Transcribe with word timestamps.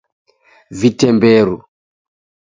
Vitemberu 0.79 1.53